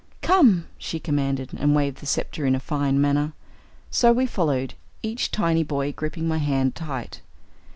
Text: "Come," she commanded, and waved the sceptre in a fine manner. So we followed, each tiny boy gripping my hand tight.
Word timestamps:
"Come," 0.23 0.65
she 0.79 0.99
commanded, 0.99 1.51
and 1.55 1.75
waved 1.75 1.97
the 1.97 2.07
sceptre 2.07 2.47
in 2.47 2.55
a 2.55 2.59
fine 2.59 2.99
manner. 2.99 3.33
So 3.91 4.11
we 4.11 4.25
followed, 4.25 4.73
each 5.03 5.29
tiny 5.29 5.61
boy 5.61 5.91
gripping 5.93 6.27
my 6.27 6.39
hand 6.39 6.73
tight. 6.73 7.21